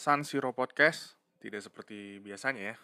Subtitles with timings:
[0.00, 1.20] San Siro Podcast.
[1.44, 2.76] Tidak seperti biasanya ya.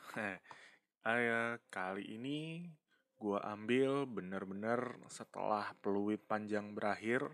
[1.09, 2.69] uh, kali ini
[3.17, 7.25] gue ambil bener-bener setelah peluit panjang berakhir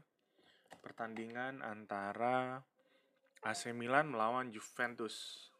[0.86, 2.62] pertandingan antara
[3.42, 5.50] AC Milan melawan Juventus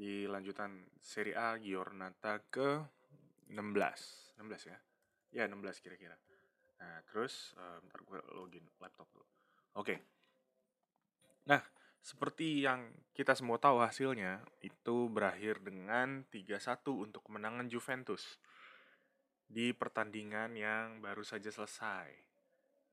[0.00, 2.80] di lanjutan Serie A Giornata ke
[3.52, 4.40] 16.
[4.40, 4.78] 16 ya?
[5.28, 6.16] Ya, 16 kira-kira.
[6.80, 9.28] Nah, terus uh, bentar gue login laptop dulu.
[9.76, 9.92] Oke.
[9.92, 9.98] Okay
[11.42, 11.58] Nah,
[12.02, 18.42] seperti yang kita semua tahu hasilnya, itu berakhir dengan 3-1 untuk kemenangan Juventus
[19.46, 22.10] di pertandingan yang baru saja selesai.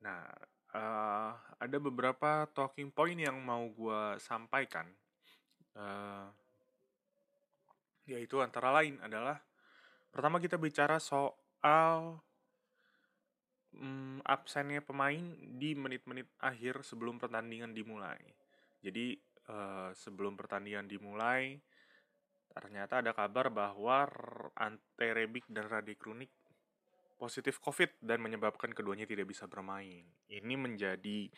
[0.06, 0.30] Nah,
[0.78, 4.86] uh, ada beberapa talking point yang mau gue sampaikan.
[5.74, 6.30] Uh,
[8.06, 9.38] yaitu antara lain adalah
[10.10, 12.18] pertama kita bicara soal
[13.74, 15.22] um, absennya pemain
[15.58, 18.18] di menit-menit akhir sebelum pertandingan dimulai.
[18.80, 19.16] Jadi
[19.52, 21.60] uh, sebelum pertandingan dimulai,
[22.50, 24.08] ternyata ada kabar bahwa
[24.56, 26.32] Ante Rebic dan Rade Krunik
[27.20, 30.08] positif COVID dan menyebabkan keduanya tidak bisa bermain.
[30.32, 31.28] Ini menjadi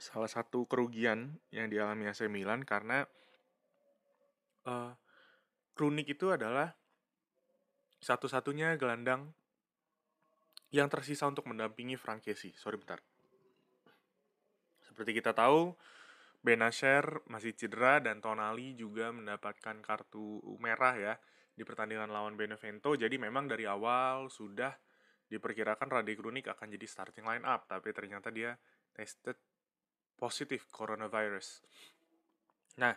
[0.00, 3.04] salah satu kerugian yang dialami AC Milan karena
[4.64, 4.96] uh,
[5.76, 6.72] Krunik itu adalah
[8.00, 9.36] satu-satunya gelandang
[10.72, 12.56] yang tersisa untuk mendampingi Frank Kessie.
[12.56, 13.04] Sorry bentar.
[15.00, 15.72] Seperti kita tahu,
[16.44, 21.16] Benasher masih cedera dan Tonali juga mendapatkan kartu merah ya
[21.56, 22.92] di pertandingan lawan Benevento.
[22.92, 24.76] Jadi memang dari awal sudah
[25.24, 28.52] diperkirakan Rade Krunik akan jadi starting line up, tapi ternyata dia
[28.92, 29.40] tested
[30.20, 31.64] positif coronavirus.
[32.76, 32.92] Nah,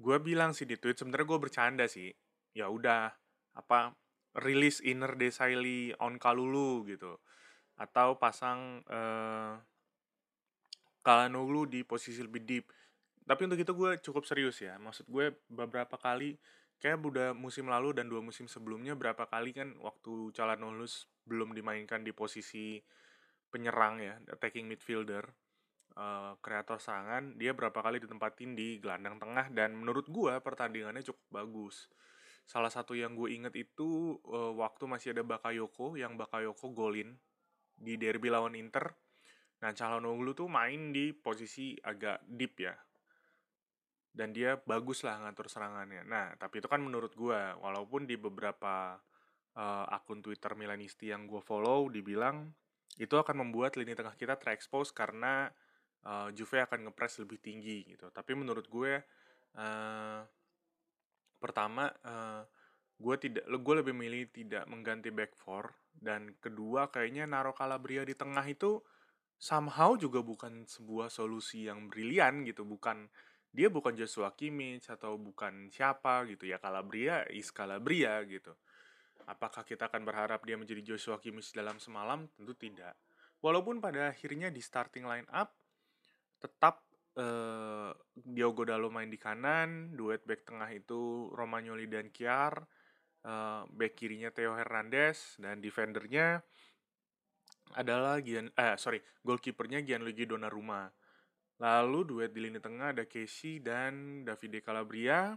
[0.00, 2.08] gue bilang sih di tweet sebenarnya gue bercanda sih.
[2.56, 3.12] Ya udah,
[3.60, 3.92] apa
[4.40, 7.20] rilis inner Desailly on Kalulu gitu.
[7.76, 9.60] Atau pasang uh,
[11.02, 12.66] Kalanoglu di posisi lebih deep.
[13.22, 14.78] Tapi untuk itu gue cukup serius ya.
[14.78, 16.38] Maksud gue beberapa kali
[16.82, 20.82] kayak udah musim lalu dan dua musim sebelumnya berapa kali kan waktu Calhanoglu
[21.22, 22.82] belum dimainkan di posisi
[23.52, 25.22] penyerang ya, attacking midfielder,
[25.94, 31.44] uh, kreator serangan, dia berapa kali ditempatin di gelandang tengah dan menurut gue pertandingannya cukup
[31.44, 31.86] bagus.
[32.48, 37.14] Salah satu yang gue inget itu uh, waktu masih ada Bakayoko yang Bakayoko golin
[37.78, 38.90] di derby lawan Inter
[39.62, 42.74] Nah, Calhanoglu tuh main di posisi agak deep ya.
[44.12, 46.02] Dan dia bagus lah ngatur serangannya.
[46.04, 48.98] Nah, tapi itu kan menurut gue, walaupun di beberapa
[49.56, 52.50] uh, akun Twitter Milanisti yang gue follow, dibilang
[53.00, 55.48] itu akan membuat lini tengah kita terekspos karena
[56.04, 58.12] uh, Juve akan ngepres lebih tinggi gitu.
[58.12, 59.00] Tapi menurut gue,
[59.56, 60.20] uh,
[61.40, 62.44] pertama, uh,
[63.00, 68.12] gue tidak, gue lebih milih tidak mengganti back four dan kedua kayaknya naruh Calabria di
[68.12, 68.82] tengah itu
[69.42, 73.10] somehow juga bukan sebuah solusi yang brilian gitu, bukan
[73.50, 78.54] dia bukan Joshua Kimmich atau bukan siapa gitu ya Calabria is Calabria gitu.
[79.26, 82.30] Apakah kita akan berharap dia menjadi Joshua Kimmich dalam semalam?
[82.38, 82.94] Tentu tidak.
[83.42, 85.50] Walaupun pada akhirnya di starting line up
[86.38, 86.86] tetap
[87.18, 92.62] uh, Diogo Dalo main di kanan, duet back tengah itu Romagnoli dan Kiar,
[93.26, 96.42] uh, back kirinya Theo Hernandez dan defendernya
[97.76, 100.88] adalah Gian eh sorry goalkeepernya Gianluigi Donnarumma.
[101.62, 105.36] Lalu duet di lini tengah ada Casey dan Davide Calabria.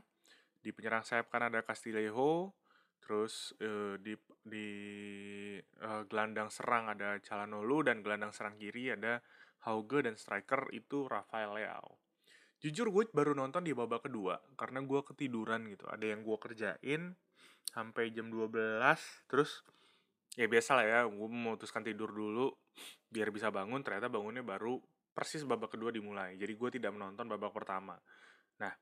[0.58, 2.56] Di penyerang sayap kan ada Castillejo.
[2.98, 4.68] Terus uh, di di
[5.86, 9.22] uh, gelandang serang ada Calhanoglu dan gelandang serang kiri ada
[9.70, 12.02] Hauge dan striker itu Rafael Leao.
[12.66, 15.86] Jujur gue baru nonton di babak kedua karena gue ketiduran gitu.
[15.86, 17.14] Ada yang gue kerjain
[17.70, 18.82] sampai jam 12
[19.30, 19.62] terus
[20.36, 22.52] ya biasa lah ya gue memutuskan tidur dulu
[23.08, 24.76] biar bisa bangun ternyata bangunnya baru
[25.16, 26.36] persis babak kedua dimulai.
[26.36, 27.96] Jadi gue tidak menonton babak pertama.
[28.60, 28.74] Nah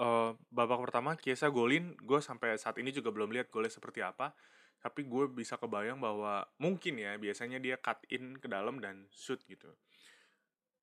[0.00, 4.32] uh, babak pertama Kiesa golin gue sampai saat ini juga belum lihat golnya seperti apa.
[4.80, 9.38] Tapi gue bisa kebayang bahwa mungkin ya biasanya dia cut in ke dalam dan shoot
[9.44, 9.70] gitu.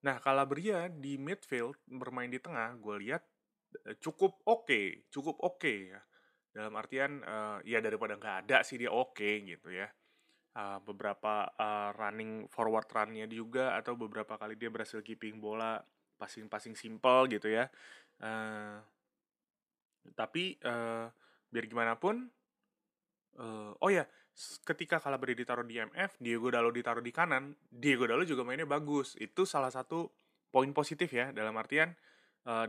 [0.06, 3.26] Nah Calabria di midfield bermain di tengah gue lihat
[3.90, 6.02] eh, cukup oke okay, cukup oke okay ya
[6.50, 9.88] dalam artian uh, ya daripada nggak ada sih dia oke okay, gitu ya.
[10.50, 15.78] Uh, beberapa uh, running forward runnya juga atau beberapa kali dia berhasil keeping bola
[16.18, 17.70] passing-passing simple gitu ya.
[18.20, 18.82] Uh,
[20.18, 21.06] tapi uh,
[21.54, 22.26] biar gimana pun
[23.38, 24.10] uh, oh ya
[24.66, 29.14] ketika Calabria ditaruh di MF Diego Dalo ditaruh di kanan Diego Dalo juga mainnya bagus.
[29.22, 30.10] Itu salah satu
[30.50, 31.94] poin positif ya dalam artian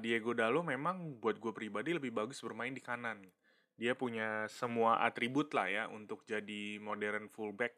[0.03, 3.23] Diego Dalo memang buat gue pribadi lebih bagus bermain di kanan
[3.81, 7.73] dia punya semua atribut lah ya untuk jadi modern fullback.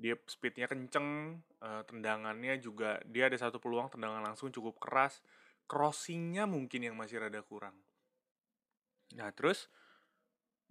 [0.00, 5.20] Dia speednya kenceng uh, tendangannya juga dia ada satu peluang tendangan langsung cukup keras
[5.68, 7.76] crossingnya mungkin yang masih rada kurang.
[9.12, 9.68] Nah terus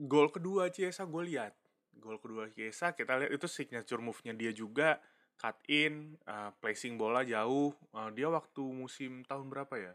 [0.01, 1.53] gol kedua Ciesa gue lihat.
[1.93, 4.97] Gol kedua Ciesa kita lihat itu signature move-nya dia juga
[5.37, 7.69] cut in uh, placing bola jauh.
[7.93, 9.93] Uh, dia waktu musim tahun berapa ya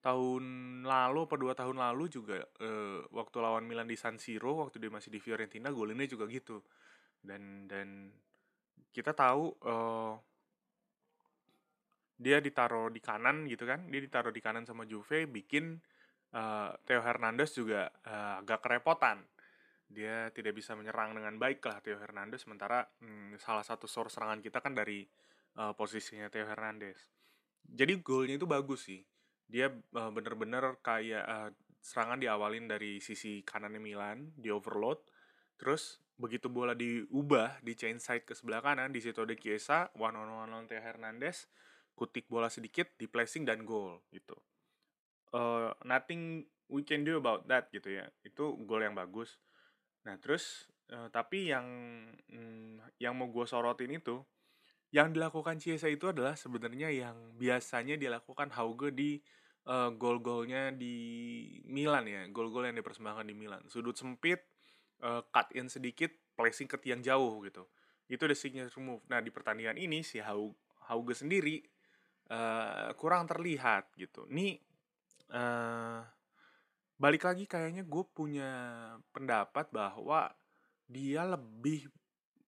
[0.00, 0.44] tahun
[0.82, 4.88] lalu apa dua tahun lalu juga uh, waktu lawan Milan di San Siro waktu dia
[4.88, 6.64] masih di Fiorentina golinnya juga gitu.
[7.20, 8.08] Dan dan
[8.90, 10.16] kita tahu uh,
[12.20, 15.80] dia ditaruh di kanan gitu kan dia ditaruh di kanan sama Juve bikin
[16.32, 19.20] uh, Theo Hernandez juga uh, agak kerepotan.
[19.90, 24.40] Dia tidak bisa menyerang dengan baik lah Theo Hernandez sementara hmm, salah satu source serangan
[24.40, 25.04] kita kan dari
[25.60, 26.96] uh, posisinya Theo Hernandez.
[27.60, 29.09] Jadi golnya itu bagus sih
[29.50, 31.50] dia uh, bener-bener kayak uh,
[31.82, 35.02] serangan diawalin dari sisi kanannya Milan di overload.
[35.58, 40.14] Terus begitu bola diubah di chain side ke sebelah kanan di situ ada Chiesa one
[40.14, 41.48] on one on Theo Hernandez
[41.96, 44.36] kutik bola sedikit di placing dan gol gitu.
[45.32, 48.06] Uh, nothing we can do about that gitu ya.
[48.24, 49.40] Itu gol yang bagus.
[50.04, 51.66] Nah terus uh, tapi yang
[52.28, 54.20] mm, yang mau gue sorotin itu
[54.90, 59.22] yang dilakukan Chiesa itu adalah sebenarnya yang biasanya dilakukan Hauge di
[59.66, 60.96] uh, gol-golnya di
[61.68, 63.62] Milan ya, gol-gol yang dipersembahkan di Milan.
[63.68, 64.40] Sudut sempit,
[65.04, 67.68] uh, cut in sedikit, placing ke tiang jauh gitu.
[68.08, 69.04] Itu the signature move.
[69.10, 71.60] Nah, di pertandingan ini si Hauge sendiri
[72.30, 74.24] uh, kurang terlihat gitu.
[74.30, 74.58] Nih
[75.34, 76.02] uh,
[77.00, 78.50] balik lagi kayaknya gue punya
[79.14, 80.30] pendapat bahwa
[80.90, 81.86] dia lebih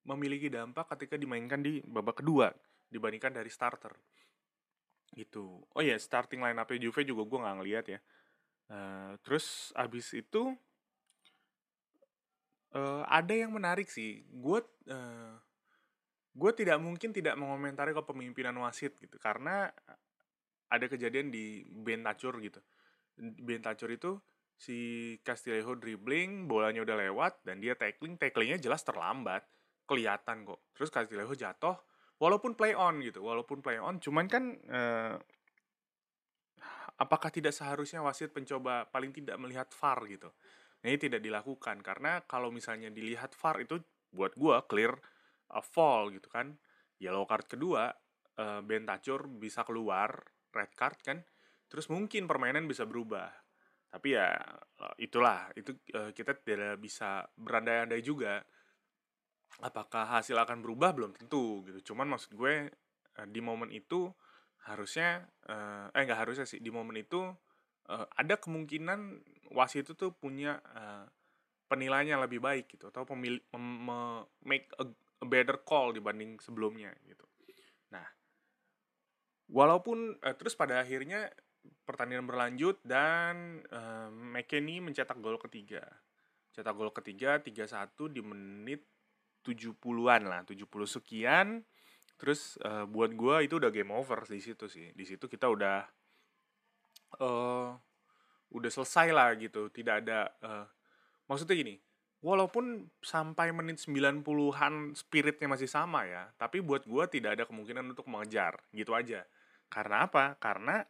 [0.03, 2.50] memiliki dampak ketika dimainkan di babak kedua
[2.91, 3.94] dibandingkan dari starter
[5.12, 5.64] gitu.
[5.76, 8.00] Oh ya yeah, starting line up Juve juga gue nggak ngeliat ya.
[8.73, 10.56] Uh, terus abis itu
[12.73, 14.25] uh, ada yang menarik sih.
[14.32, 15.37] Gue uh,
[16.32, 19.69] gue tidak mungkin tidak mengomentari kepemimpinan wasit gitu karena
[20.73, 22.61] ada kejadian di Bentacur gitu.
[23.20, 24.17] Bentacur itu
[24.56, 24.79] si
[25.20, 28.17] Castillejo dribbling bolanya udah lewat dan dia tackling.
[28.17, 29.44] Tacklingnya jelas terlambat
[29.85, 30.65] kelihatan kok.
[30.73, 31.76] Terus Castillejo jatuh
[32.23, 35.15] walaupun play on gitu walaupun play on cuman kan eh,
[37.03, 40.31] apakah tidak seharusnya wasit mencoba paling tidak melihat VAR gitu?
[40.83, 43.83] Nah, ini tidak dilakukan karena kalau misalnya dilihat VAR itu
[44.15, 44.95] buat gua clear
[45.51, 46.55] a fall gitu kan.
[47.03, 47.91] Yellow card kedua
[48.39, 50.23] uh, Ben Tacur bisa keluar
[50.55, 51.19] red card kan
[51.67, 53.33] terus mungkin permainan bisa berubah.
[53.93, 54.33] Tapi ya
[54.81, 58.41] eh, itulah itu uh, kita tidak bisa berandai-andai juga
[59.61, 60.97] apakah hasil akan berubah?
[60.97, 61.93] Belum tentu gitu.
[61.93, 62.73] Cuman maksud gue
[63.19, 64.09] uh, di momen itu
[64.63, 67.19] harusnya uh, eh nggak harusnya sih di momen itu
[67.91, 69.21] uh, ada kemungkinan
[69.53, 70.63] wasit itu tuh punya
[71.69, 72.89] penilaian yang lebih baik gitu.
[72.89, 73.45] Atau pemilih
[74.47, 74.89] make a,
[75.21, 77.29] a better call dibanding sebelumnya gitu.
[77.93, 78.07] Nah
[79.53, 81.29] walaupun uh, terus pada akhirnya
[81.85, 85.85] pertandingan berlanjut dan uh, McKennie mencetak gol ketiga.
[86.53, 88.83] Cetak gol ketiga 3-1 di menit
[89.43, 91.67] 70-an lah, 70 sekian.
[92.17, 94.94] Terus uh, buat gue itu udah game over di situ sih.
[94.94, 95.82] Di situ kita udah
[97.19, 97.75] uh,
[98.55, 99.69] udah selesai lah gitu.
[99.69, 100.67] Tidak ada uh,
[101.27, 101.77] maksudnya gini.
[102.22, 108.06] Walaupun sampai menit 90-an spiritnya masih sama ya, tapi buat gue tidak ada kemungkinan untuk
[108.06, 109.27] mengejar, gitu aja.
[109.67, 110.39] Karena apa?
[110.39, 110.87] Karena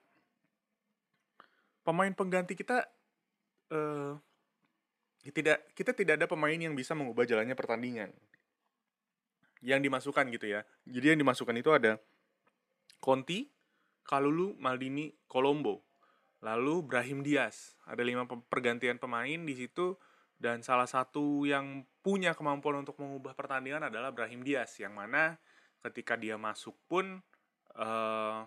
[1.80, 2.84] pemain pengganti kita
[3.72, 4.14] uh,
[5.30, 8.10] tidak kita tidak ada pemain yang bisa mengubah jalannya pertandingan
[9.62, 10.66] yang dimasukkan gitu ya.
[10.84, 11.96] Jadi yang dimasukkan itu ada
[12.98, 13.50] Conti,
[14.02, 15.82] Kalulu, Maldini, Colombo.
[16.42, 17.78] Lalu Brahim Diaz.
[17.86, 19.94] Ada lima pergantian pemain di situ
[20.42, 25.38] dan salah satu yang punya kemampuan untuk mengubah pertandingan adalah Brahim Diaz yang mana
[25.86, 27.22] ketika dia masuk pun
[27.78, 28.42] uh,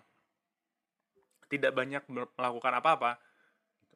[1.48, 3.16] tidak banyak melakukan apa-apa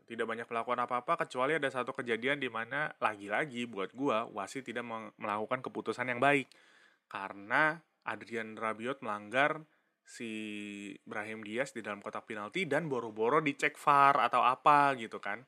[0.08, 4.82] tidak banyak melakukan apa-apa kecuali ada satu kejadian di mana lagi-lagi buat gua wasit tidak
[5.20, 6.48] melakukan keputusan yang baik
[7.10, 9.66] karena Adrian Rabiot melanggar
[10.06, 10.30] si
[11.06, 15.42] Brahim Diaz di dalam kotak penalti dan boro-boro dicek VAR atau apa gitu kan.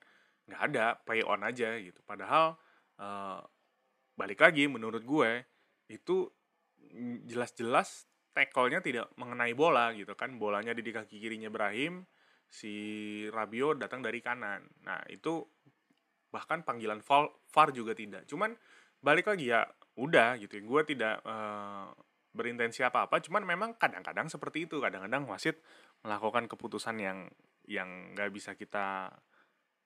[0.47, 2.03] Nggak ada play on aja gitu.
[2.03, 2.59] Padahal
[2.99, 3.43] uh,
[4.19, 5.47] balik lagi menurut gue
[5.91, 6.31] itu
[7.27, 10.39] jelas-jelas tackle-nya tidak mengenai bola gitu kan.
[10.39, 12.07] Bolanya di kaki kirinya Brahim
[12.47, 12.75] si
[13.33, 14.63] Rabiot datang dari kanan.
[14.87, 15.43] Nah itu
[16.31, 18.31] bahkan panggilan VAR juga tidak.
[18.31, 18.55] Cuman
[19.03, 19.67] balik lagi ya
[19.99, 20.63] udah gitu ya.
[20.65, 21.93] Gue tidak uh,
[22.33, 24.81] berintensi apa-apa, cuman memang kadang-kadang seperti itu.
[24.81, 25.61] Kadang-kadang wasit
[26.03, 27.19] melakukan keputusan yang
[27.67, 29.15] yang nggak bisa kita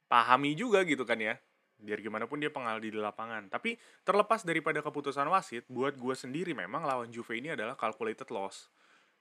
[0.06, 1.36] pahami juga gitu kan ya.
[1.76, 6.56] biar gimana pun dia pengaldi di lapangan tapi terlepas daripada keputusan wasit buat gue sendiri
[6.56, 8.72] memang lawan Juve ini adalah calculated loss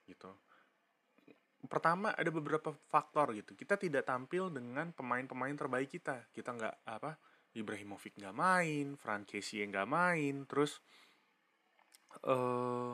[0.08, 0.32] gitu
[1.68, 7.20] pertama ada beberapa faktor gitu kita tidak tampil dengan pemain-pemain terbaik kita kita nggak apa
[7.56, 10.84] Ibrahimovic nggak main Fran Kessie nggak main terus
[12.28, 12.94] uh,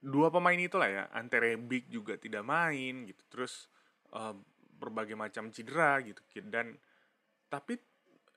[0.00, 3.66] dua pemain itulah ya Ante Rebic juga tidak main gitu terus
[4.14, 4.32] uh,
[4.76, 6.78] berbagai macam cedera gitu dan
[7.50, 7.78] tapi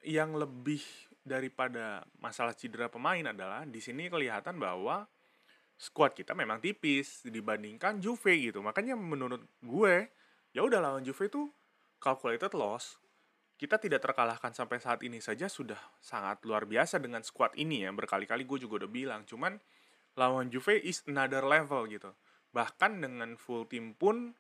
[0.04, 0.82] yang lebih
[1.20, 5.04] daripada masalah cedera pemain adalah di sini kelihatan bahwa
[5.80, 8.60] squad kita memang tipis dibandingkan Juve gitu.
[8.60, 10.12] Makanya menurut gue
[10.52, 11.48] ya udah lawan Juve itu
[12.04, 13.00] calculated loss.
[13.60, 17.92] Kita tidak terkalahkan sampai saat ini saja sudah sangat luar biasa dengan squad ini ya.
[17.92, 19.28] Berkali-kali gue juga udah bilang.
[19.28, 19.60] Cuman
[20.16, 22.16] lawan Juve is another level gitu.
[22.56, 24.32] Bahkan dengan full team pun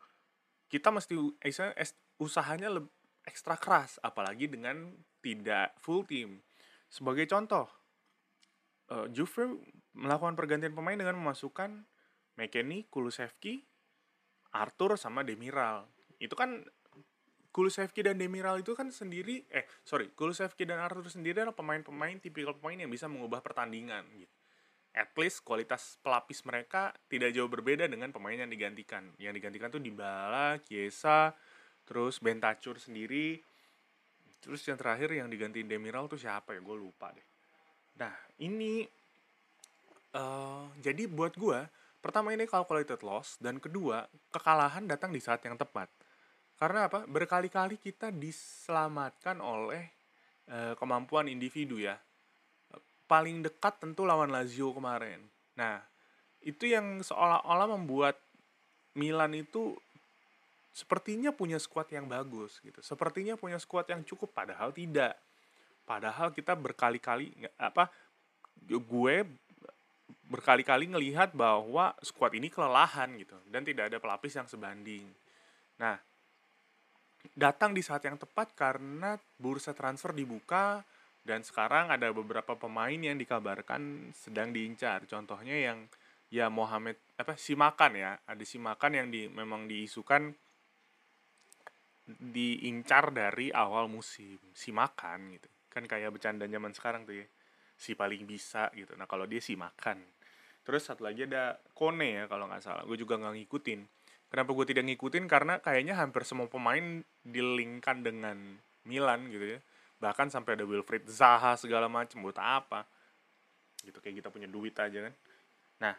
[0.71, 2.95] kita mesti eh, usahanya lebih
[3.27, 6.41] ekstra keras apalagi dengan tidak full team.
[6.89, 7.69] Sebagai contoh,
[8.89, 9.61] uh, Juve
[9.93, 11.85] melakukan pergantian pemain dengan memasukkan
[12.39, 13.61] McKennie, Kulusevski,
[14.55, 15.85] Arthur sama Demiral.
[16.17, 16.65] Itu kan
[17.59, 22.55] Kulusevski dan Demiral itu kan sendiri eh sorry Kulusevski dan Arthur sendiri adalah pemain-pemain tipikal
[22.55, 24.31] pemain yang bisa mengubah pertandingan gitu.
[24.95, 29.11] At least kualitas pelapis mereka tidak jauh berbeda dengan pemain yang digantikan.
[29.21, 31.35] Yang digantikan tuh Dybala, Chiesa,
[31.85, 33.37] terus Bentacur sendiri,
[34.39, 36.63] Terus yang terakhir yang digantiin Demiral tuh siapa ya?
[36.63, 37.27] Gue lupa deh.
[37.99, 38.87] Nah, ini
[40.15, 41.59] uh, jadi buat gue
[41.99, 45.91] pertama ini calculated loss dan kedua kekalahan datang di saat yang tepat.
[46.59, 47.07] Karena apa?
[47.07, 49.87] Berkali-kali kita diselamatkan oleh
[50.51, 51.95] uh, kemampuan individu ya.
[53.07, 55.23] Paling dekat tentu lawan Lazio kemarin.
[55.55, 55.79] Nah,
[56.43, 58.19] itu yang seolah-olah membuat
[58.99, 59.79] Milan itu
[60.75, 62.83] sepertinya punya skuad yang bagus gitu.
[62.83, 65.15] Sepertinya punya skuad yang cukup padahal tidak.
[65.87, 67.89] Padahal kita berkali-kali apa
[68.67, 69.15] gue
[70.29, 75.09] berkali-kali ngelihat bahwa skuad ini kelelahan gitu dan tidak ada pelapis yang sebanding.
[75.81, 75.97] Nah,
[77.35, 80.83] datang di saat yang tepat karena bursa transfer dibuka
[81.23, 85.03] dan sekarang ada beberapa pemain yang dikabarkan sedang diincar.
[85.05, 85.85] Contohnya yang
[86.31, 90.31] ya Mohamed apa Simakan ya, ada Simakan yang di memang diisukan
[92.09, 94.39] diincar dari awal musim.
[94.55, 95.49] Si makan gitu.
[95.69, 97.27] Kan kayak bercanda zaman sekarang tuh ya.
[97.79, 98.95] Si paling bisa gitu.
[98.95, 99.99] Nah kalau dia si makan.
[100.65, 102.83] Terus satu lagi ada Kone ya kalau nggak salah.
[102.87, 103.98] Gue juga nggak ngikutin
[104.29, 108.37] kenapa gue tidak ngikutin karena kayaknya hampir semua pemain dilingkan dengan
[108.85, 109.59] Milan gitu ya
[109.99, 112.87] bahkan sampai ada Wilfried Zaha segala macam buat apa
[113.83, 115.13] gitu kayak kita punya duit aja kan
[115.79, 115.95] nah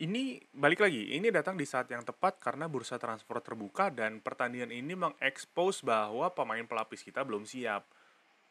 [0.00, 4.72] ini balik lagi, ini datang di saat yang tepat karena bursa transfer terbuka dan pertandingan
[4.72, 7.84] ini mengekspos bahwa pemain pelapis kita belum siap.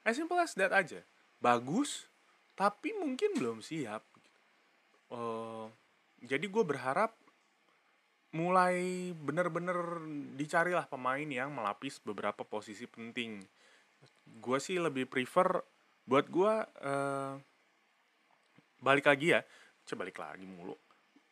[0.06, 1.02] As simple as that aja.
[1.42, 2.06] Bagus,
[2.54, 4.06] tapi mungkin belum siap.
[5.10, 5.74] Uh,
[6.22, 7.18] jadi gue berharap
[8.30, 10.06] mulai bener-bener
[10.38, 13.42] dicarilah pemain yang melapis beberapa posisi penting.
[14.38, 15.66] Gue sih lebih prefer
[16.06, 16.54] buat gue
[16.86, 17.34] uh,
[18.82, 19.42] balik lagi ya,
[19.90, 20.78] coba balik lagi mulu.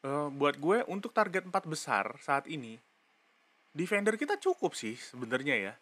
[0.05, 2.77] Uh, buat gue untuk target empat besar saat ini
[3.73, 5.73] defender kita cukup sih sebenarnya ya.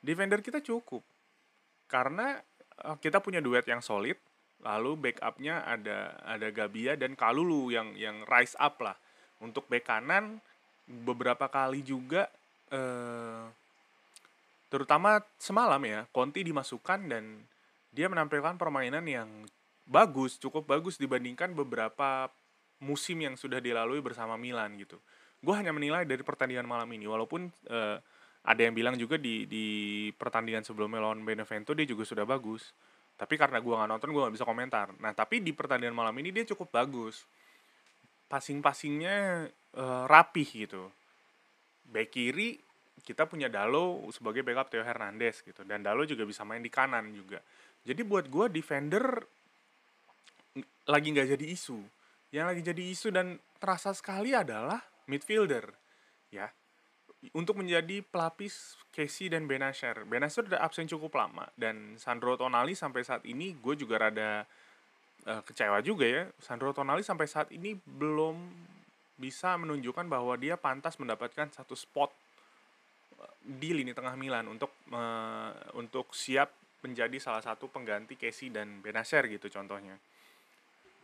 [0.00, 1.04] Defender kita cukup.
[1.88, 2.40] Karena
[2.88, 4.16] uh, kita punya duet yang solid
[4.58, 8.98] lalu backupnya ada ada Gabia dan Kalulu yang yang rise up lah
[9.42, 10.42] untuk back kanan
[10.88, 12.26] beberapa kali juga
[12.72, 13.46] uh,
[14.72, 17.24] terutama semalam ya Conti dimasukkan dan
[17.92, 19.28] dia menampilkan permainan yang
[19.88, 22.28] bagus cukup bagus dibandingkan beberapa
[22.78, 24.98] musim yang sudah dilalui bersama Milan gitu.
[25.38, 27.96] Gue hanya menilai dari pertandingan malam ini, walaupun uh,
[28.42, 29.66] ada yang bilang juga di di
[30.14, 32.74] pertandingan sebelumnya lawan Benevento dia juga sudah bagus.
[33.18, 34.94] Tapi karena gue nggak nonton, gue nggak bisa komentar.
[35.02, 37.26] Nah, tapi di pertandingan malam ini dia cukup bagus.
[38.28, 40.92] Passing-passingnya uh, rapih gitu.
[41.88, 42.60] Back kiri
[43.00, 45.64] kita punya Dalo sebagai backup Theo Hernandez gitu.
[45.64, 47.40] Dan Dalo juga bisa main di kanan juga.
[47.82, 49.24] Jadi buat gue defender
[50.88, 51.78] lagi nggak jadi isu
[52.32, 55.64] yang lagi jadi isu dan terasa sekali adalah midfielder
[56.28, 56.48] ya
[57.34, 60.06] untuk menjadi pelapis Casey dan Benasher.
[60.06, 64.46] Benasher udah absen cukup lama dan Sandro Tonali sampai saat ini gue juga rada
[65.28, 66.22] uh, kecewa juga ya.
[66.40, 68.36] Sandro Tonali sampai saat ini belum
[69.20, 72.08] bisa menunjukkan bahwa dia pantas mendapatkan satu spot
[73.18, 76.54] eh, di lini tengah Milan untuk uh, untuk siap
[76.86, 79.98] menjadi salah satu pengganti Casey dan Benasher gitu contohnya.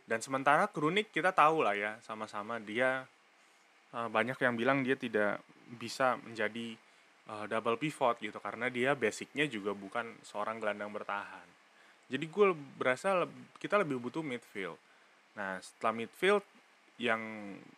[0.07, 3.03] Dan sementara Krunik kita tahu lah ya sama-sama dia
[3.91, 5.43] uh, banyak yang bilang dia tidak
[5.75, 6.79] bisa menjadi
[7.27, 11.54] uh, double pivot gitu karena dia basicnya juga bukan seorang gelandang bertahan.
[12.05, 12.47] Jadi gue
[12.77, 13.25] berasa
[13.57, 14.77] kita lebih butuh midfield.
[15.33, 16.45] Nah setelah midfield
[17.01, 17.19] yang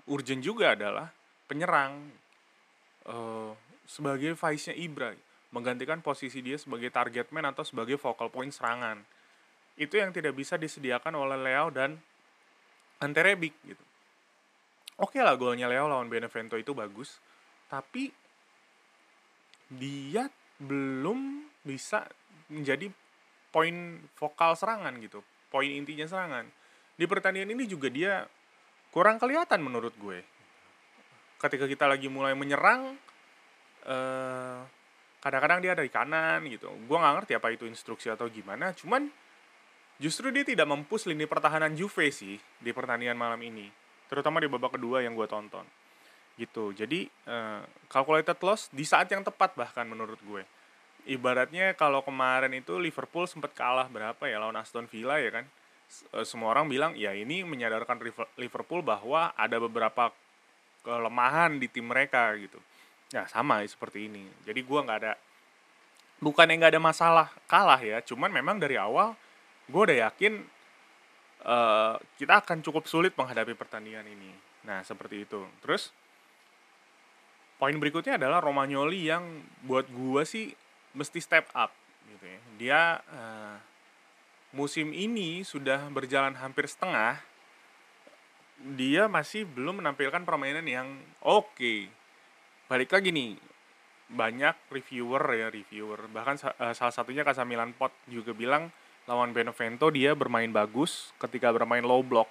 [0.06, 1.10] urgent juga adalah
[1.48, 2.12] penyerang
[3.08, 3.56] uh,
[3.88, 5.16] sebagai vice-nya Ibra
[5.56, 9.00] menggantikan posisi dia sebagai target man atau sebagai focal point serangan.
[9.80, 11.96] Itu yang tidak bisa disediakan oleh Leo dan
[13.00, 13.84] Ante Rebic gitu.
[14.98, 17.22] Oke lah golnya Leo lawan Benevento itu bagus,
[17.70, 18.10] tapi
[19.70, 20.26] dia
[20.58, 22.10] belum bisa
[22.50, 22.90] menjadi
[23.58, 26.46] poin vokal serangan gitu poin intinya serangan.
[26.98, 28.28] Di pertandingan ini juga dia
[28.92, 30.22] kurang kelihatan menurut gue.
[31.38, 32.98] Ketika kita lagi mulai menyerang
[33.86, 34.60] eh,
[35.22, 36.70] kadang-kadang dia dari kanan gitu.
[36.86, 39.10] Gue nggak ngerti apa itu instruksi atau gimana cuman
[39.98, 43.70] justru dia tidak mempus lini pertahanan Juve sih di pertandingan malam ini.
[44.08, 45.66] Terutama di babak kedua yang gue tonton.
[46.38, 46.70] Gitu.
[46.78, 50.46] Jadi uh, calculated loss di saat yang tepat bahkan menurut gue
[51.08, 55.46] ibaratnya kalau kemarin itu Liverpool sempat kalah berapa ya lawan Aston Villa ya kan?
[56.12, 57.98] Uh, semua orang bilang ya ini menyadarkan
[58.36, 60.12] Liverpool bahwa ada beberapa
[60.84, 62.60] kelemahan di tim mereka gitu.
[63.16, 64.28] Ya sama seperti ini.
[64.44, 65.14] Jadi gue nggak ada
[66.20, 69.14] bukan yang nggak ada masalah kalah ya cuman memang dari awal
[69.70, 70.42] gue udah yakin
[71.46, 74.32] uh, kita akan cukup sulit menghadapi pertandingan ini.
[74.68, 75.46] Nah seperti itu.
[75.64, 75.94] Terus
[77.58, 80.54] poin berikutnya adalah Romagnoli yang buat gua sih
[80.98, 81.70] mesti step up
[82.10, 82.40] gitu ya.
[82.58, 83.56] Dia uh,
[84.58, 87.22] musim ini sudah berjalan hampir setengah
[88.74, 90.90] dia masih belum menampilkan permainan yang
[91.22, 91.54] oke.
[91.54, 91.86] Okay.
[92.66, 93.38] Balik lagi nih,
[94.10, 98.74] banyak reviewer ya reviewer bahkan uh, salah satunya Kasamilan Pot juga bilang
[99.06, 102.28] lawan Benevento dia bermain bagus ketika bermain low block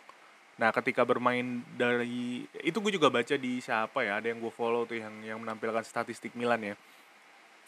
[0.57, 4.89] Nah, ketika bermain dari itu gue juga baca di siapa ya, ada yang gue follow
[4.89, 6.75] tuh yang yang menampilkan statistik Milan ya.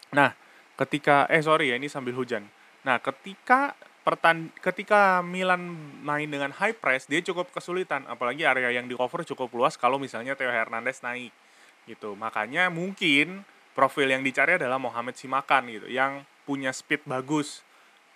[0.09, 0.33] Nah,
[0.79, 2.47] ketika eh sorry ya ini sambil hujan.
[2.87, 3.75] Nah, ketika
[4.07, 9.27] pertan ketika Milan main dengan high press, dia cukup kesulitan, apalagi area yang di cover
[9.27, 11.35] cukup luas kalau misalnya Theo Hernandez naik
[11.83, 12.15] gitu.
[12.15, 13.43] Makanya mungkin
[13.75, 17.61] profil yang dicari adalah Mohamed Simakan gitu, yang punya speed bagus.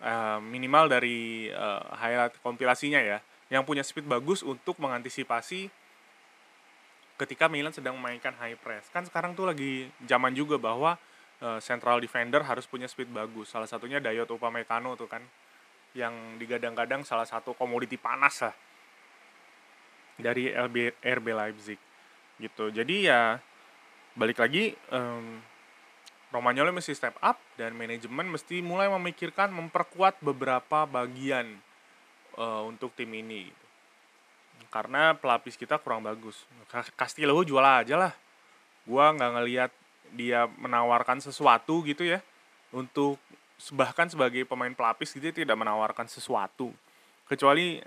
[0.04, 5.72] Uh, minimal dari uh, highlight kompilasinya ya yang punya speed bagus untuk mengantisipasi
[7.16, 8.92] ketika Milan sedang memainkan high press.
[8.92, 11.00] Kan sekarang tuh lagi zaman juga bahwa
[11.44, 13.52] uh, central defender harus punya speed bagus.
[13.52, 15.22] Salah satunya Dayot Upamecano tuh kan
[15.94, 18.56] yang digadang-gadang salah satu komoditi panas lah
[20.18, 21.80] dari LB, RB Leipzig
[22.40, 22.72] gitu.
[22.72, 23.38] Jadi ya
[24.16, 25.42] balik lagi um,
[26.34, 31.62] Romagnoli mesti step up dan manajemen mesti mulai memikirkan memperkuat beberapa bagian
[32.38, 33.66] uh, untuk tim ini gitu.
[34.74, 36.46] karena pelapis kita kurang bagus
[36.98, 38.14] Castillo jual aja lah
[38.90, 39.72] gua nggak ngelihat
[40.14, 42.22] dia menawarkan sesuatu gitu ya
[42.74, 43.18] untuk
[43.74, 46.74] bahkan sebagai pemain pelapis gitu tidak menawarkan sesuatu.
[47.26, 47.82] Kecuali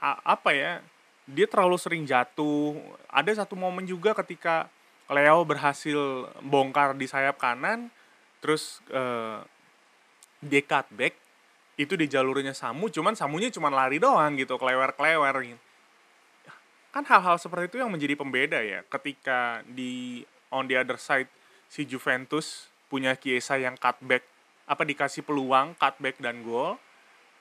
[0.00, 0.80] apa ya
[1.28, 2.76] dia terlalu sering jatuh.
[3.12, 4.72] Ada satu momen juga ketika
[5.10, 7.90] Leo berhasil bongkar di sayap kanan
[8.38, 9.42] terus uh,
[10.40, 11.12] dia cutback
[11.76, 15.58] itu di jalurnya Samu cuman Samunya cuma lari doang gitu kelewer-kelewer
[16.90, 21.30] kan hal-hal seperti itu yang menjadi pembeda ya ketika di on the other side
[21.70, 24.26] si Juventus punya Chiesa yang cutback
[24.66, 26.78] apa dikasih peluang cutback dan gol.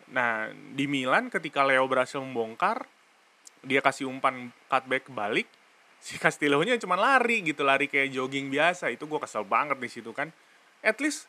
[0.09, 2.85] Nah di Milan ketika Leo berhasil membongkar
[3.65, 5.49] dia kasih umpan cutback balik
[6.05, 8.93] si Castillo-nya cuma lari gitu lari kayak jogging biasa.
[8.93, 10.29] Itu gue kesel banget di situ kan.
[10.85, 11.27] At least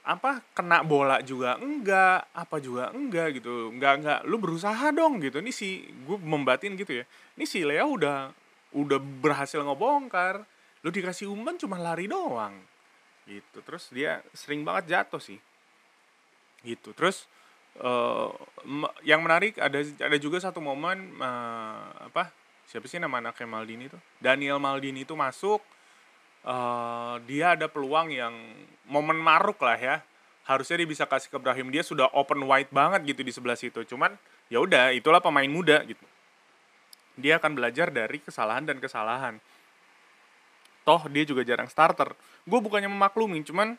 [0.00, 3.72] apa kena bola juga enggak apa juga enggak gitu.
[3.72, 4.20] Enggak enggak.
[4.24, 5.40] Lu berusaha dong gitu.
[5.40, 7.04] Ini si gue membatin gitu ya.
[7.36, 8.30] Ini si Leo udah
[8.70, 10.46] udah berhasil ngebongkar
[10.80, 12.56] lu dikasih umpan cuma lari doang.
[13.28, 13.58] Gitu.
[13.62, 15.38] Terus dia sering banget jatuh sih.
[16.64, 16.92] Gitu.
[16.96, 17.28] Terus
[17.80, 18.32] uh,
[19.04, 22.32] yang menarik ada ada juga satu momen uh, apa
[22.66, 25.62] siapa sih nama anaknya Maldini itu Daniel Maldini itu masuk
[26.44, 28.34] uh, dia ada peluang yang
[28.88, 29.96] momen maruk lah ya.
[30.48, 31.70] Harusnya dia bisa kasih ke Brahim.
[31.70, 33.86] Dia sudah open wide banget gitu di sebelah situ.
[33.86, 34.16] Cuman
[34.50, 36.02] ya udah itulah pemain muda gitu.
[37.20, 39.38] Dia akan belajar dari kesalahan dan kesalahan
[40.86, 42.12] toh dia juga jarang starter
[42.44, 43.76] gue bukannya memaklumi cuman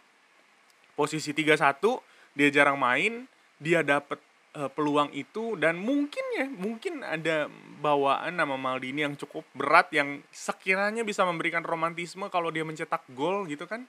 [0.93, 1.81] posisi 3-1
[2.37, 3.25] dia jarang main
[3.61, 4.17] dia dapet
[4.55, 7.47] uh, peluang itu dan mungkin ya mungkin ada
[7.79, 13.47] bawaan nama Maldini yang cukup berat yang sekiranya bisa memberikan romantisme kalau dia mencetak gol
[13.47, 13.87] gitu kan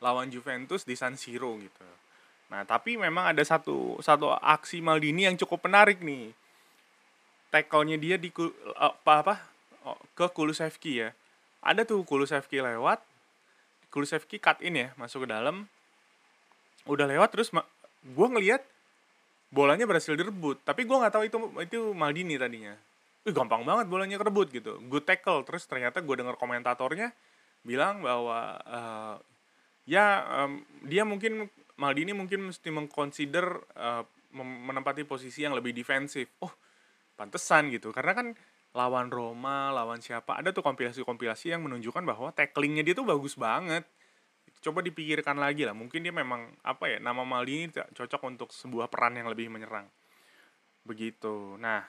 [0.00, 1.84] lawan Juventus di San Siro gitu.
[2.50, 6.34] Nah, tapi memang ada satu satu aksi Maldini yang cukup menarik nih.
[7.52, 8.32] Tackle-nya dia di
[8.74, 9.34] apa apa
[9.86, 11.14] oh, ke Kulusevski ya.
[11.60, 13.04] Ada tuh Kulusevski lewat
[13.90, 15.66] Kulusevski cut in ya masuk ke dalam.
[16.86, 18.62] Udah lewat terus gue ngelihat
[19.50, 20.62] bolanya berhasil direbut.
[20.62, 22.78] Tapi gue nggak tahu itu itu Maldini tadinya.
[23.26, 24.78] Wih, gampang banget bolanya kerebut gitu.
[24.86, 25.42] Good tackle.
[25.42, 27.12] Terus ternyata gue dengar komentatornya
[27.66, 29.16] bilang bahwa uh,
[29.84, 34.06] ya um, dia mungkin Maldini mungkin mesti mengconsider uh,
[34.38, 36.30] menempati posisi yang lebih defensif.
[36.40, 36.54] Oh
[37.18, 37.90] pantesan gitu.
[37.90, 38.26] Karena kan
[38.70, 43.82] lawan Roma lawan siapa ada tuh kompilasi-kompilasi yang menunjukkan bahwa tacklingnya dia tuh bagus banget.
[44.60, 49.18] Coba dipikirkan lagi lah mungkin dia memang apa ya nama Maldini cocok untuk sebuah peran
[49.18, 49.88] yang lebih menyerang.
[50.86, 51.58] Begitu.
[51.58, 51.82] Nah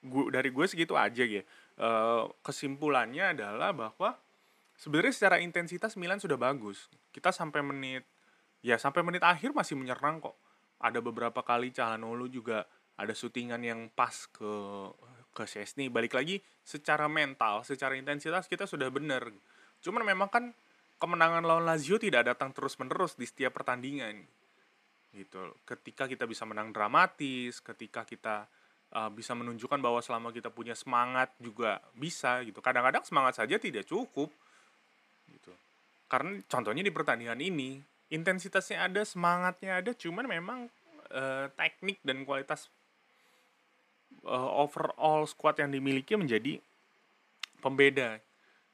[0.00, 1.42] gua, dari gue segitu aja ya
[1.76, 1.88] e,
[2.40, 4.16] kesimpulannya adalah bahwa
[4.78, 6.88] sebenarnya secara intensitas Milan sudah bagus.
[7.12, 8.06] Kita sampai menit
[8.64, 10.38] ya sampai menit akhir masih menyerang kok.
[10.82, 12.64] Ada beberapa kali Calhanoglu juga
[12.96, 14.52] ada syutingan yang pas ke
[15.32, 19.32] ke Chesney balik lagi secara mental secara intensitas kita sudah benar
[19.82, 20.44] cuman memang kan
[21.02, 24.22] kemenangan lawan Lazio tidak datang terus-menerus di setiap pertandingan.
[25.10, 25.42] Gitu.
[25.66, 28.46] Ketika kita bisa menang dramatis, ketika kita
[28.94, 32.62] uh, bisa menunjukkan bahwa selama kita punya semangat juga bisa gitu.
[32.62, 34.30] Kadang-kadang semangat saja tidak cukup.
[35.26, 35.50] Gitu.
[36.06, 37.82] Karena contohnya di pertandingan ini,
[38.14, 40.70] intensitasnya ada, semangatnya ada, cuman memang
[41.10, 42.70] uh, teknik dan kualitas
[44.26, 46.58] uh, overall squad yang dimiliki menjadi
[47.62, 48.18] pembeda.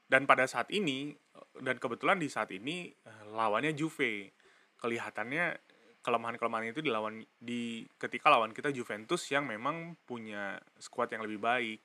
[0.09, 1.13] Dan pada saat ini
[1.61, 4.33] dan kebetulan di saat ini eh, lawannya Juve.
[4.81, 5.59] Kelihatannya
[6.01, 11.79] kelemahan-kelemahan itu dilawan di ketika lawan kita Juventus yang memang punya skuad yang lebih baik.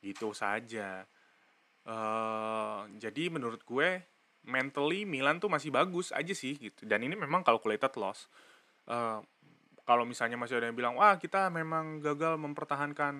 [0.00, 1.04] Gitu saja.
[1.88, 4.04] Uh, jadi menurut gue
[4.44, 6.88] mentally Milan tuh masih bagus aja sih gitu.
[6.88, 8.30] Dan ini memang calculated loss.
[8.88, 9.20] Uh,
[9.88, 13.14] kalau misalnya masih ada yang bilang wah kita memang gagal mempertahankan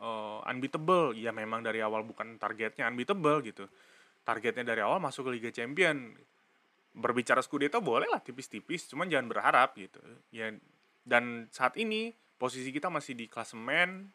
[0.00, 1.12] uh, unbeatable.
[1.12, 3.68] Ya memang dari awal bukan targetnya unbeatable gitu.
[4.24, 6.16] Targetnya dari awal masuk ke Liga Champion.
[6.96, 10.00] Berbicara Scudetto boleh lah tipis-tipis cuman jangan berharap gitu.
[10.32, 10.56] Ya
[11.04, 14.08] dan saat ini posisi kita masih di klasemen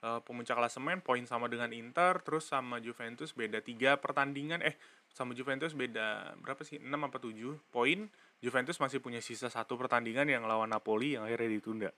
[0.00, 4.80] uh, pemuncak klasemen poin sama dengan Inter terus sama Juventus beda tiga pertandingan eh
[5.12, 6.80] sama Juventus beda berapa sih?
[6.80, 8.08] 6 apa 7 poin
[8.42, 11.90] Juventus masih punya sisa satu pertandingan yang lawan Napoli yang akhirnya ditunda.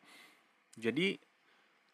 [0.76, 1.16] Jadi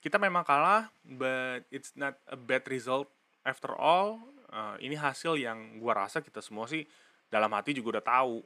[0.03, 3.07] kita memang kalah but it's not a bad result
[3.47, 4.19] after all.
[4.51, 6.83] Uh, ini hasil yang gua rasa kita semua sih
[7.31, 8.37] dalam hati juga udah tahu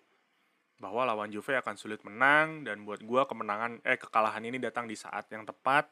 [0.77, 5.01] bahwa lawan Juve akan sulit menang dan buat gua kemenangan eh kekalahan ini datang di
[5.01, 5.89] saat yang tepat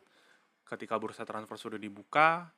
[0.68, 2.52] ketika bursa transfer sudah dibuka.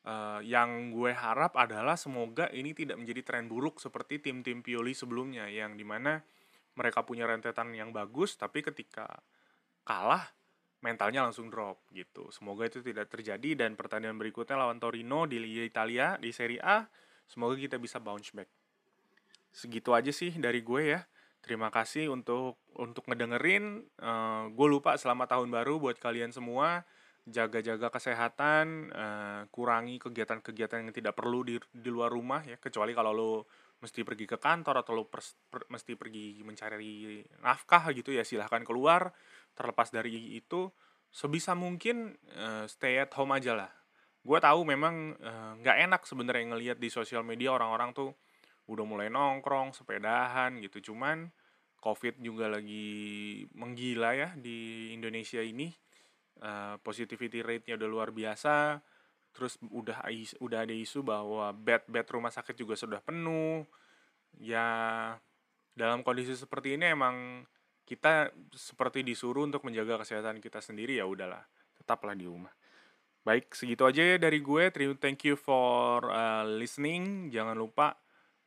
[0.00, 5.44] Uh, yang gue harap adalah semoga ini tidak menjadi tren buruk seperti tim-tim Pioli sebelumnya
[5.52, 6.24] yang di mana
[6.80, 9.20] mereka punya rentetan yang bagus tapi ketika
[9.84, 10.32] kalah
[10.80, 12.32] mentalnya langsung drop gitu.
[12.32, 16.88] Semoga itu tidak terjadi dan pertandingan berikutnya lawan Torino di Liga Italia di Serie A,
[17.28, 18.48] semoga kita bisa bounce back.
[19.52, 21.00] Segitu aja sih dari gue ya.
[21.40, 23.84] Terima kasih untuk untuk ngedengerin.
[24.00, 26.84] Uh, gue lupa selamat tahun baru buat kalian semua.
[27.28, 32.56] Jaga-jaga kesehatan, uh, kurangi kegiatan-kegiatan yang tidak perlu di, di luar rumah ya.
[32.56, 33.32] Kecuali kalau lo
[33.80, 38.60] mesti pergi ke kantor atau lo pers, per, mesti pergi mencari nafkah gitu ya silahkan
[38.62, 39.12] keluar.
[39.56, 40.68] Terlepas dari itu
[41.10, 43.72] sebisa mungkin uh, stay at home aja lah.
[44.20, 48.12] Gue tahu memang eh, nggak uh, enak sebenarnya ngelihat di sosial media orang-orang tuh
[48.68, 50.92] udah mulai nongkrong sepedahan gitu.
[50.92, 51.32] Cuman
[51.80, 55.72] covid juga lagi menggila ya di Indonesia ini.
[56.40, 58.80] Uh, positivity rate-nya udah luar biasa
[59.30, 60.02] terus udah
[60.42, 63.66] udah ada isu bahwa bed bed rumah sakit juga sudah penuh.
[64.38, 64.66] Ya
[65.74, 67.46] dalam kondisi seperti ini emang
[67.86, 71.42] kita seperti disuruh untuk menjaga kesehatan kita sendiri ya udahlah
[71.74, 72.54] tetaplah di rumah.
[73.26, 74.70] Baik segitu aja ya dari gue.
[74.96, 77.28] Thank you for uh, listening.
[77.34, 77.98] Jangan lupa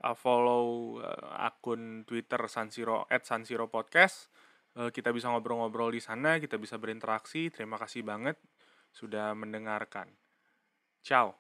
[0.02, 4.32] uh, follow uh, akun twitter sansiro at sansiro podcast.
[4.74, 7.52] Uh, kita bisa ngobrol-ngobrol di sana kita bisa berinteraksi.
[7.52, 8.40] Terima kasih banget
[8.96, 10.23] sudah mendengarkan
[11.04, 11.36] Chao.